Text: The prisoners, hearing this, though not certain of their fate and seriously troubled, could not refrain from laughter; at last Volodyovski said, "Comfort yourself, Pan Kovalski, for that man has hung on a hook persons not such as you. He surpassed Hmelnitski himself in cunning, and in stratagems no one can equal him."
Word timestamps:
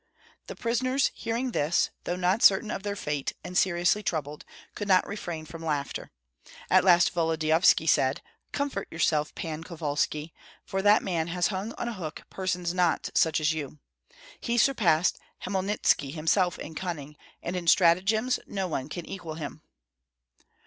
The 0.47 0.55
prisoners, 0.55 1.11
hearing 1.13 1.51
this, 1.51 1.91
though 2.05 2.15
not 2.15 2.41
certain 2.41 2.71
of 2.71 2.81
their 2.81 2.95
fate 2.95 3.33
and 3.43 3.55
seriously 3.55 4.01
troubled, 4.01 4.45
could 4.73 4.87
not 4.87 5.05
refrain 5.05 5.45
from 5.45 5.63
laughter; 5.63 6.09
at 6.71 6.83
last 6.83 7.11
Volodyovski 7.13 7.85
said, 7.85 8.23
"Comfort 8.51 8.87
yourself, 8.89 9.35
Pan 9.35 9.63
Kovalski, 9.63 10.33
for 10.65 10.81
that 10.81 11.03
man 11.03 11.27
has 11.27 11.49
hung 11.49 11.73
on 11.73 11.87
a 11.87 11.93
hook 11.93 12.23
persons 12.31 12.73
not 12.73 13.11
such 13.13 13.39
as 13.39 13.53
you. 13.53 13.77
He 14.39 14.57
surpassed 14.57 15.19
Hmelnitski 15.45 16.11
himself 16.11 16.57
in 16.57 16.73
cunning, 16.73 17.15
and 17.43 17.55
in 17.55 17.67
stratagems 17.67 18.39
no 18.47 18.67
one 18.67 18.89
can 18.89 19.05
equal 19.05 19.35
him." 19.35 19.61